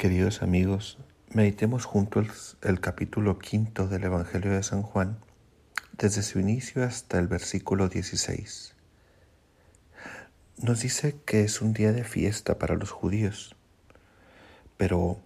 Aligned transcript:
Queridos 0.00 0.40
amigos, 0.40 0.96
meditemos 1.28 1.84
juntos 1.84 2.56
el 2.62 2.80
capítulo 2.80 3.38
quinto 3.38 3.86
del 3.86 4.04
Evangelio 4.04 4.50
de 4.50 4.62
San 4.62 4.80
Juan, 4.80 5.18
desde 5.98 6.22
su 6.22 6.40
inicio 6.40 6.84
hasta 6.84 7.18
el 7.18 7.28
versículo 7.28 7.86
16. 7.90 8.74
Nos 10.56 10.80
dice 10.80 11.16
que 11.26 11.42
es 11.42 11.60
un 11.60 11.74
día 11.74 11.92
de 11.92 12.04
fiesta 12.04 12.56
para 12.56 12.76
los 12.76 12.90
judíos, 12.90 13.56
pero 14.78 15.18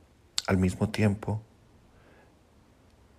al 0.49 0.57
mismo 0.59 0.91
tiempo, 0.91 1.41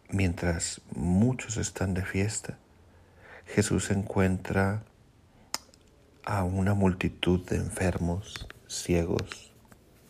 mientras 0.09 0.81
muchos 0.93 1.55
están 1.55 1.93
de 1.93 2.03
fiesta, 2.03 2.57
Jesús 3.45 3.91
encuentra 3.91 4.83
a 6.25 6.43
una 6.43 6.73
multitud 6.73 7.47
de 7.47 7.55
enfermos, 7.55 8.45
ciegos, 8.67 9.53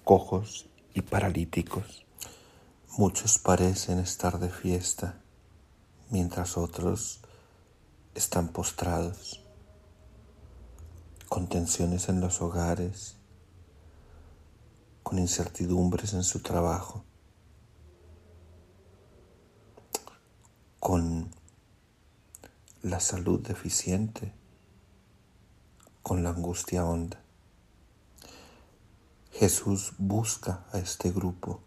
cojos 0.03 0.71
y 0.95 1.01
paralíticos. 1.01 2.05
Muchos 2.97 3.37
parecen 3.37 3.99
estar 3.99 4.39
de 4.39 4.49
fiesta, 4.49 5.21
mientras 6.09 6.57
otros 6.57 7.19
están 8.15 8.47
postrados, 8.47 9.45
con 11.27 11.47
tensiones 11.47 12.07
en 12.07 12.21
los 12.21 12.41
hogares, 12.41 13.17
con 15.03 15.19
incertidumbres 15.19 16.13
en 16.13 16.23
su 16.23 16.39
trabajo, 16.39 17.03
con 20.79 21.29
la 22.83 23.01
salud 23.01 23.41
deficiente, 23.45 24.31
con 26.01 26.23
la 26.23 26.29
angustia 26.29 26.85
honda. 26.85 27.24
Jesús 29.37 29.91
busca 29.97 30.63
a 30.71 30.77
este 30.77 31.11
grupo, 31.11 31.59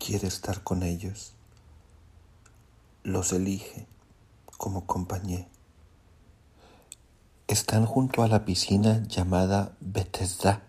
quiere 0.00 0.26
estar 0.26 0.64
con 0.64 0.82
ellos, 0.82 1.34
los 3.04 3.32
elige 3.32 3.86
como 4.56 4.84
compañía. 4.84 5.46
Están 7.46 7.86
junto 7.86 8.24
a 8.24 8.28
la 8.28 8.44
piscina 8.44 9.04
llamada 9.06 9.76
Bethesda, 9.78 10.62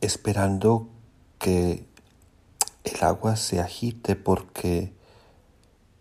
esperando 0.00 0.88
que 1.38 1.86
el 2.82 3.04
agua 3.04 3.36
se 3.36 3.60
agite 3.60 4.16
porque 4.16 4.92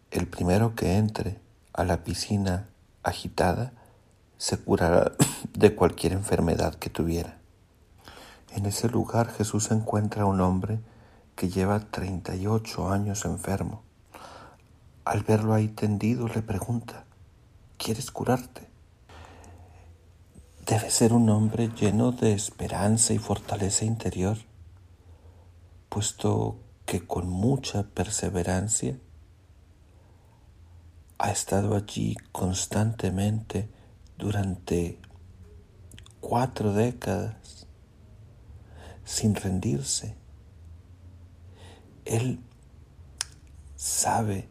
el 0.09 0.27
primero 0.27 0.73
que 0.73 0.97
entre 0.97 1.39
a 1.73 1.83
la 1.83 2.03
piscina 2.03 2.67
agitada 3.03 3.71
se 4.39 4.57
curará 4.57 5.11
de 5.53 5.75
cualquier 5.75 6.13
enfermedad 6.13 6.73
que 6.73 6.89
tuviera. 6.89 7.42
En 8.55 8.67
ese 8.67 8.87
lugar 8.87 9.31
Jesús 9.31 9.71
encuenra 9.71 10.23
a 10.23 10.25
un 10.27 10.39
hombre 10.39 10.79
que 11.35 11.49
lleva 11.49 11.79
38 11.79 12.89
años 12.91 13.25
enfermo. 13.25 13.81
Al 15.05 15.23
verlo 15.23 15.55
ahí 15.55 15.69
tendido 15.69 16.27
le 16.27 16.43
pregunta, 16.43 17.05
¿quieres 17.77 18.11
curarte? 18.11 18.69
Debe 20.67 20.91
ser 20.91 21.13
un 21.13 21.31
hombre 21.31 21.69
lleno 21.69 22.11
de 22.11 22.33
esperanza 22.33 23.13
y 23.13 23.17
fortaleza 23.17 23.85
interior, 23.85 24.37
puesto 25.89 26.59
que 26.85 27.05
con 27.07 27.27
mucha 27.27 27.83
perseverancia 27.83 28.99
ha 31.17 31.31
estado 31.31 31.75
allí 31.75 32.15
constantemente 32.31 33.67
durante 34.19 34.99
cuatro 36.21 36.71
décadas 36.73 37.67
sin 39.05 39.35
rendirse. 39.35 40.15
Él 42.05 42.39
sabe 43.75 44.47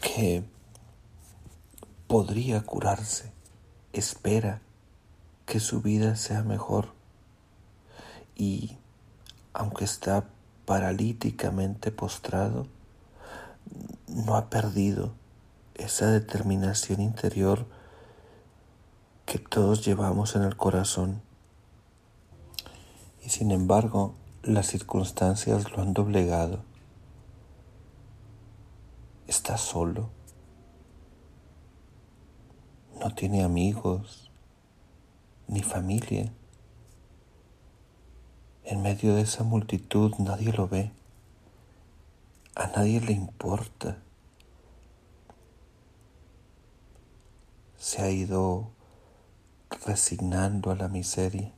que 0.00 0.44
podría 2.06 2.60
curarse, 2.62 3.32
espera 3.92 4.60
que 5.46 5.60
su 5.60 5.80
vida 5.80 6.16
sea 6.16 6.42
mejor 6.42 6.92
y 8.34 8.76
aunque 9.52 9.84
está 9.84 10.24
paralíticamente 10.64 11.90
postrado, 11.90 12.66
no 14.08 14.36
ha 14.36 14.50
perdido 14.50 15.12
esa 15.74 16.10
determinación 16.10 17.00
interior 17.00 17.66
que 19.26 19.38
todos 19.38 19.84
llevamos 19.84 20.36
en 20.36 20.42
el 20.42 20.56
corazón 20.56 21.22
y 23.24 23.28
sin 23.28 23.50
embargo 23.50 24.14
las 24.42 24.66
circunstancias 24.66 25.70
lo 25.70 25.82
han 25.82 25.94
doblegado. 25.94 26.64
Está 29.26 29.56
solo. 29.56 30.10
No 33.00 33.14
tiene 33.14 33.44
amigos 33.44 34.30
ni 35.46 35.62
familia. 35.62 36.32
En 38.64 38.82
medio 38.82 39.14
de 39.14 39.22
esa 39.22 39.44
multitud 39.44 40.14
nadie 40.18 40.52
lo 40.52 40.68
ve. 40.68 40.92
A 42.54 42.66
nadie 42.66 43.00
le 43.00 43.12
importa. 43.12 43.98
Se 47.76 48.02
ha 48.02 48.10
ido 48.10 48.70
resignando 49.86 50.70
a 50.70 50.76
la 50.76 50.88
miseria. 50.88 51.52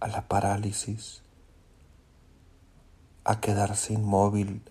A 0.00 0.08
la 0.08 0.28
parálisis, 0.28 1.22
a 3.24 3.40
quedarse 3.40 3.94
inmóvil, 3.94 4.62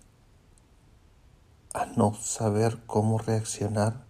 a 1.74 1.86
no 1.86 2.14
saber 2.14 2.82
cómo 2.86 3.18
reaccionar. 3.18 4.04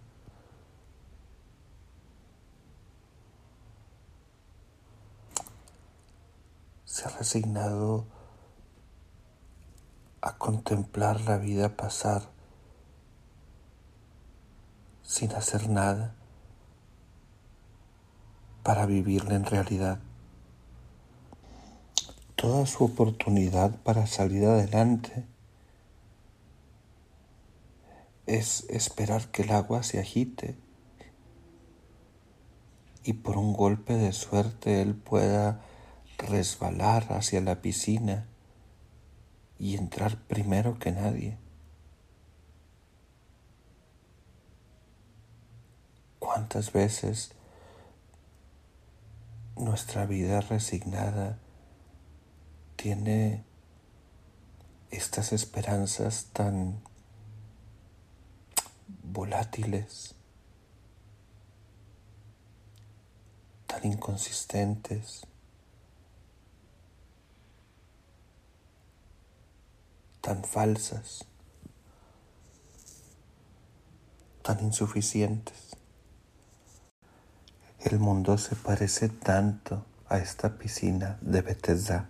Se 6.85 7.05
ha 7.05 7.09
resignado 7.09 8.05
a 10.21 10.37
contemplar 10.37 11.21
la 11.21 11.37
vida 11.37 11.75
pasar 11.75 12.29
sin 15.03 15.31
hacer 15.33 15.69
nada 15.69 16.13
para 18.63 18.85
vivirla 18.85 19.35
en 19.35 19.45
realidad 19.45 19.99
toda 22.37 22.67
su 22.67 22.85
oportunidad 22.85 23.75
para 23.77 24.05
salir 24.05 24.45
adelante 24.45 25.25
es 28.27 28.65
esperar 28.69 29.29
que 29.31 29.41
el 29.41 29.51
agua 29.51 29.81
se 29.81 29.99
agite 29.99 30.55
y 33.03 33.13
por 33.13 33.37
un 33.37 33.53
golpe 33.53 33.95
de 33.95 34.13
suerte 34.13 34.81
él 34.81 34.93
pueda 34.93 35.61
resbalar 36.19 37.07
hacia 37.11 37.41
la 37.41 37.61
piscina 37.61 38.27
y 39.57 39.75
entrar 39.75 40.17
primero 40.27 40.77
que 40.77 40.91
nadie. 40.91 41.39
¿Cuántas 46.19 46.71
veces 46.71 47.31
nuestra 49.55 50.05
vida 50.05 50.41
resignada 50.41 51.39
tiene 52.77 53.43
estas 54.91 55.33
esperanzas 55.33 56.27
tan 56.31 56.79
volátiles, 59.03 60.15
tan 63.65 63.83
inconsistentes, 63.83 65.21
tan 70.21 70.43
falsas, 70.43 71.25
tan 74.43 74.63
insuficientes. 74.63 75.75
El 77.79 77.97
mundo 77.97 78.37
se 78.37 78.55
parece 78.55 79.09
tanto 79.09 79.83
a 80.07 80.19
esta 80.19 80.57
piscina 80.57 81.17
de 81.21 81.41
Bethesda 81.41 82.09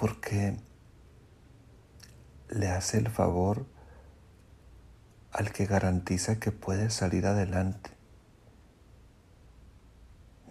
porque 0.00 0.56
le 2.48 2.70
hace 2.70 2.96
el 2.96 3.10
favor 3.10 3.66
al 5.30 5.52
que 5.52 5.66
garantiza 5.66 6.40
que 6.40 6.52
puede 6.52 6.88
salir 6.88 7.26
adelante, 7.26 7.90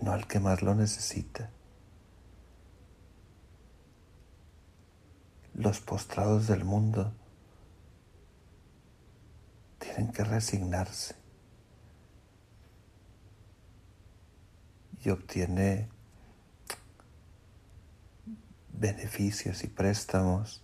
no 0.03 0.11
al 0.11 0.27
que 0.27 0.39
más 0.39 0.61
lo 0.61 0.75
necesita. 0.75 1.49
Los 5.55 5.79
postrados 5.79 6.45
del 6.45 6.63
mundo 6.63 7.11
tienen 9.79 10.11
que 10.11 10.23
resignarse 10.23 11.15
y 15.03 15.09
obtiene 15.09 15.89
beneficios 18.79 19.63
y 19.63 19.67
préstamos 19.67 20.63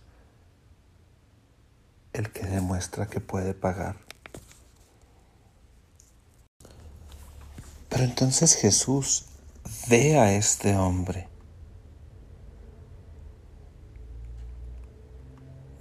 el 2.12 2.32
que 2.32 2.46
demuestra 2.46 3.06
que 3.06 3.20
puede 3.20 3.52
pagar. 3.52 3.96
Pero 7.90 8.04
entonces 8.04 8.54
Jesús 8.54 9.26
ve 9.88 10.18
a 10.18 10.32
este 10.32 10.76
hombre, 10.76 11.28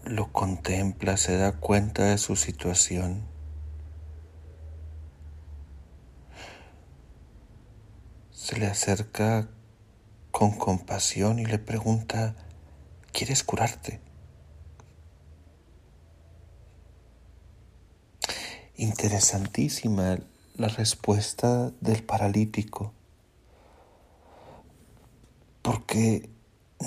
lo 0.03 0.31
contempla, 0.31 1.17
se 1.17 1.37
da 1.37 1.53
cuenta 1.53 2.03
de 2.03 2.17
su 2.17 2.35
situación. 2.35 3.25
Se 8.31 8.59
le 8.59 8.67
acerca 8.67 9.49
con 10.37 10.51
compasión 10.51 11.39
y 11.39 11.45
le 11.45 11.59
pregunta, 11.59 12.35
¿quieres 13.13 13.41
curarte? 13.41 14.01
Interesantísima 18.75 20.17
la 20.57 20.67
respuesta 20.67 21.71
del 21.79 22.03
paralítico, 22.03 22.91
porque 25.61 26.29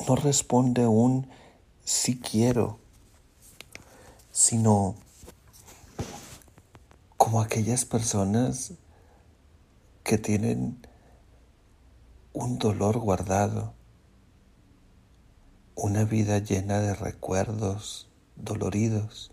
no 0.07 0.15
responde 0.15 0.87
un 0.87 1.31
sí 1.87 2.21
quiero, 2.21 2.79
sino 4.31 4.95
como 7.17 7.41
aquellas 7.41 7.87
personas 7.87 8.75
que 10.05 10.19
tienen 10.19 10.87
un 12.39 12.59
dolor 12.59 12.99
guardado, 12.99 13.75
una 15.75 16.05
vida 16.05 16.39
llena 16.39 16.81
de 16.81 16.95
recuerdos 16.95 18.09
doloridos 18.37 19.33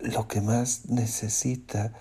lo 0.00 0.28
que 0.28 0.40
más 0.40 0.86
necesita 0.86 1.92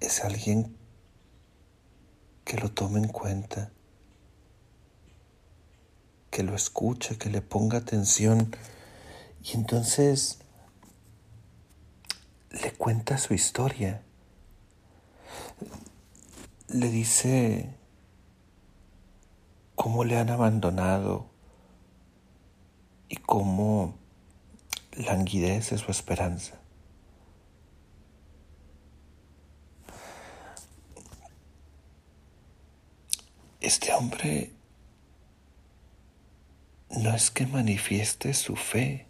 es 0.00 0.22
alguien 0.22 0.76
que 2.44 2.56
lo 2.58 2.70
tome 2.70 3.00
en 3.00 3.08
cuenta, 3.08 3.72
que 6.30 6.42
lo 6.42 6.54
escuche, 6.54 7.18
que 7.18 7.30
le 7.30 7.42
ponga 7.42 7.78
atención 7.78 8.54
y 9.42 9.54
entonces 9.54 10.38
le 12.50 12.72
cuenta 12.72 13.18
su 13.18 13.34
historia. 13.34 14.03
Le 16.68 16.88
dice 16.90 17.74
cómo 19.74 20.04
le 20.04 20.18
han 20.18 20.30
abandonado 20.30 21.26
y 23.08 23.16
cómo 23.16 23.98
languidece 24.92 25.78
su 25.78 25.90
esperanza. 25.90 26.58
Este 33.60 33.92
hombre 33.92 34.52
no 36.90 37.14
es 37.14 37.30
que 37.30 37.46
manifieste 37.46 38.34
su 38.34 38.56
fe, 38.56 39.06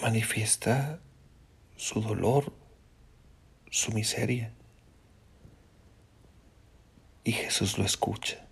manifiesta 0.00 1.00
su 1.76 2.00
dolor, 2.00 2.52
su 3.70 3.92
miseria. 3.92 4.52
Y 7.24 7.32
Jesús 7.32 7.78
lo 7.78 7.84
escucha. 7.84 8.46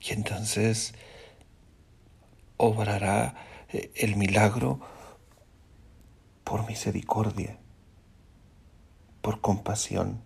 Y 0.00 0.12
entonces 0.12 0.94
obrará 2.56 3.34
eh, 3.68 3.90
el 3.96 4.16
milagro 4.16 4.80
por 6.42 6.66
misericordia, 6.66 7.58
por 9.22 9.40
compasión. 9.40 10.22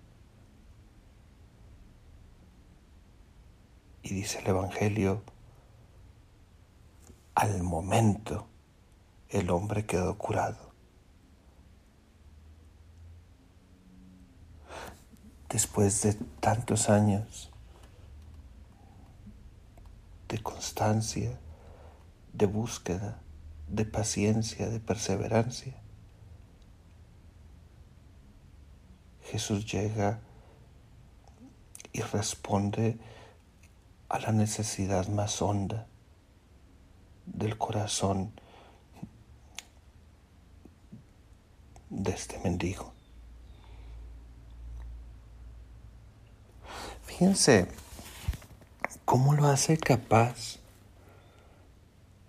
Y 4.02 4.14
dice 4.14 4.40
el 4.40 4.48
Evangelio, 4.48 5.22
al 7.34 7.62
momento 7.62 8.48
el 9.30 9.50
hombre 9.50 9.84
quedó 9.86 10.16
curado. 10.16 10.72
Después 15.48 16.02
de 16.02 16.14
tantos 16.40 16.90
años, 16.90 17.50
de 20.28 20.38
constancia, 20.42 21.38
de 22.32 22.46
búsqueda, 22.46 23.20
de 23.68 23.84
paciencia, 23.84 24.68
de 24.68 24.80
perseverancia. 24.80 25.74
Jesús 29.22 29.70
llega 29.70 30.20
y 31.92 32.00
responde 32.00 32.98
a 34.08 34.18
la 34.18 34.32
necesidad 34.32 35.08
más 35.08 35.42
honda 35.42 35.86
del 37.26 37.58
corazón 37.58 38.32
de 41.90 42.12
este 42.12 42.38
mendigo. 42.40 42.92
Fíjense, 47.04 47.68
¿Cómo 49.08 49.32
lo 49.32 49.46
hace 49.46 49.78
capaz 49.78 50.58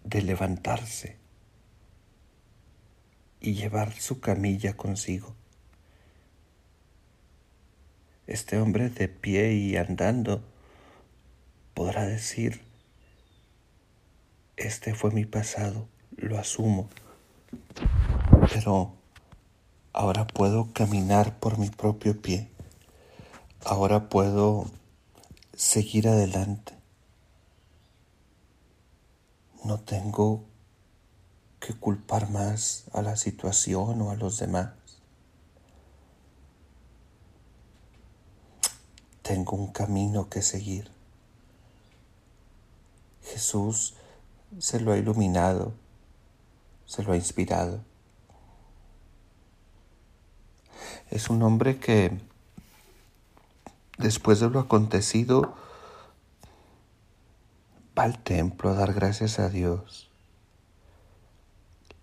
de 0.06 0.22
levantarse 0.22 1.18
y 3.42 3.56
llevar 3.56 3.92
su 4.00 4.22
camilla 4.22 4.78
consigo? 4.78 5.36
Este 8.28 8.58
hombre 8.58 8.90
de 8.90 9.10
pie 9.10 9.56
y 9.56 9.76
andando 9.76 10.42
podrá 11.74 12.06
decir, 12.06 12.62
este 14.56 14.96
fue 14.96 15.12
mi 15.12 15.26
pasado, 15.26 15.90
lo 16.16 16.40
asumo, 16.40 16.88
pero 18.54 18.94
ahora 19.94 20.28
puedo 20.28 20.72
caminar 20.74 21.40
por 21.40 21.58
mi 21.58 21.70
propio 21.70 22.22
pie, 22.22 22.50
ahora 23.66 24.10
puedo 24.10 24.70
seguir 25.56 26.08
adelante. 26.08 26.74
No 29.64 29.80
tengo 29.80 30.46
que 31.60 31.74
culpar 31.74 32.30
más 32.30 32.86
a 32.94 33.02
la 33.02 33.18
situación 33.18 34.02
o 34.02 34.12
a 34.12 34.16
los 34.16 34.40
demás. 34.40 34.70
Tengo 39.22 39.58
un 39.58 39.68
camino 39.68 40.30
que 40.30 40.42
seguir. 40.42 40.90
Jesús 43.22 43.94
se 44.58 44.80
lo 44.80 44.92
ha 44.92 44.98
iluminado, 44.98 45.74
se 46.86 47.04
lo 47.04 47.12
ha 47.12 47.16
inspirado. 47.16 47.89
Es 51.10 51.30
un 51.30 51.42
hombre 51.44 51.80
que 51.80 52.20
después 54.00 54.40
de 54.40 54.50
lo 54.50 54.60
acontecido, 54.60 55.54
va 57.98 58.04
al 58.04 58.18
templo 58.18 58.72
a 58.72 58.74
dar 58.74 58.94
gracias 58.94 59.40
a 59.40 59.50
Dios. 59.50 60.10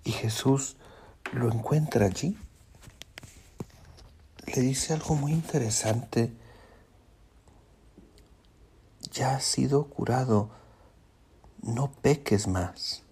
Y 0.04 0.12
Jesús 0.12 0.76
lo 1.32 1.50
encuentra 1.50 2.06
allí. 2.06 2.38
Le 4.54 4.62
dice 4.62 4.92
algo 4.92 5.16
muy 5.16 5.32
interesante. 5.32 6.32
Ya 9.12 9.36
has 9.36 9.44
sido 9.44 9.84
curado, 9.84 10.50
no 11.62 11.90
peques 11.90 12.46
más. 12.46 13.02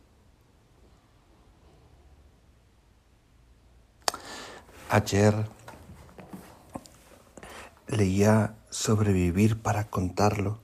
Ayer 4.91 5.49
leía 7.87 8.57
sobrevivir 8.71 9.61
para 9.61 9.85
contarlo, 9.85 10.61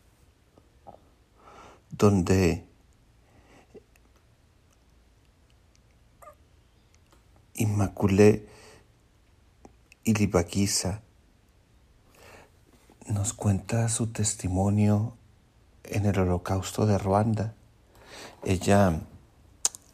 donde 1.90 2.64
Inmaculé 7.54 8.48
Ilibaquiza 10.04 11.02
nos 13.06 13.34
cuenta 13.34 13.88
su 13.88 14.06
testimonio 14.06 15.14
en 15.84 16.06
el 16.06 16.18
holocausto 16.18 16.86
de 16.86 16.96
Ruanda. 16.96 17.54
Ella 18.44 19.00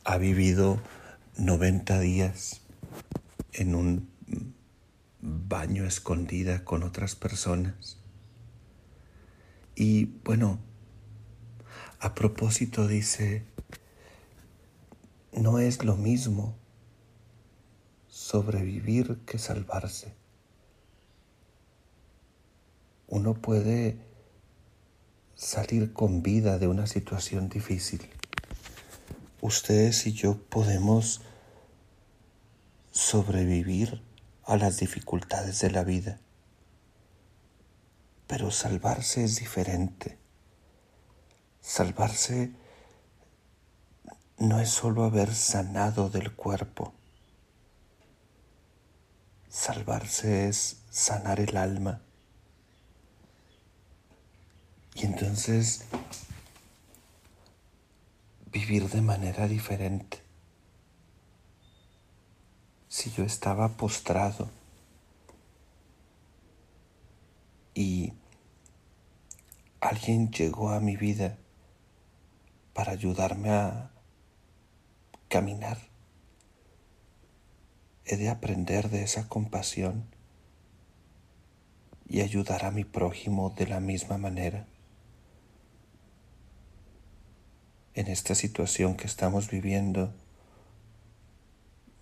ha 0.04 0.16
vivido 0.18 0.78
90 1.36 1.98
días 2.00 2.60
en 3.52 3.74
un 3.74 4.15
baño 5.26 5.84
escondida 5.84 6.64
con 6.64 6.84
otras 6.84 7.16
personas. 7.16 7.98
Y 9.74 10.06
bueno, 10.24 10.60
a 11.98 12.14
propósito 12.14 12.86
dice, 12.86 13.44
no 15.32 15.58
es 15.58 15.84
lo 15.84 15.96
mismo 15.96 16.56
sobrevivir 18.08 19.18
que 19.26 19.38
salvarse. 19.38 20.14
Uno 23.08 23.34
puede 23.34 23.98
salir 25.34 25.92
con 25.92 26.22
vida 26.22 26.58
de 26.58 26.68
una 26.68 26.86
situación 26.86 27.48
difícil. 27.48 28.08
Ustedes 29.40 30.06
y 30.06 30.12
yo 30.12 30.38
podemos 30.48 31.20
sobrevivir 32.92 34.05
a 34.46 34.56
las 34.56 34.78
dificultades 34.78 35.60
de 35.60 35.70
la 35.70 35.84
vida, 35.84 36.18
pero 38.26 38.50
salvarse 38.50 39.24
es 39.24 39.36
diferente. 39.36 40.18
Salvarse 41.60 42.52
no 44.38 44.60
es 44.60 44.70
solo 44.70 45.04
haber 45.04 45.34
sanado 45.34 46.08
del 46.10 46.32
cuerpo. 46.32 46.92
Salvarse 49.48 50.48
es 50.48 50.82
sanar 50.90 51.40
el 51.40 51.56
alma. 51.56 52.02
Y 54.94 55.06
entonces 55.06 55.84
vivir 58.52 58.88
de 58.88 59.02
manera 59.02 59.48
diferente. 59.48 60.25
Si 62.96 63.10
yo 63.10 63.24
estaba 63.24 63.76
postrado 63.76 64.48
y 67.74 68.14
alguien 69.80 70.30
llegó 70.30 70.70
a 70.70 70.80
mi 70.80 70.96
vida 70.96 71.36
para 72.72 72.92
ayudarme 72.92 73.50
a 73.50 73.90
caminar. 75.28 75.76
He 78.06 78.16
de 78.16 78.30
aprender 78.30 78.88
de 78.88 79.02
esa 79.02 79.28
compasión 79.28 80.06
y 82.08 82.22
ayudar 82.22 82.64
a 82.64 82.70
mi 82.70 82.84
prójimo 82.84 83.50
de 83.50 83.66
la 83.66 83.78
misma 83.78 84.16
manera. 84.16 84.66
En 87.92 88.06
esta 88.06 88.34
situación 88.34 88.96
que 88.96 89.06
estamos 89.06 89.50
viviendo, 89.50 90.14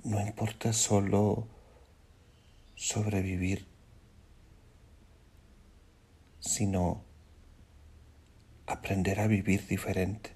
no 0.05 0.21
importa 0.21 0.73
solo 0.73 1.49
sobrevivir, 2.77 3.67
sino 6.39 7.03
aprender 8.67 9.21
a 9.21 9.27
vivir 9.27 9.67
diferente. 9.67 10.35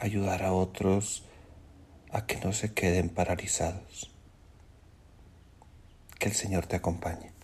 ayudar 0.00 0.42
a 0.42 0.52
otros 0.52 1.24
a 2.10 2.26
que 2.26 2.38
no 2.38 2.52
se 2.52 2.72
queden 2.72 3.10
paralizados. 3.10 4.10
Que 6.18 6.28
el 6.28 6.34
Señor 6.34 6.66
te 6.66 6.76
acompañe. 6.76 7.39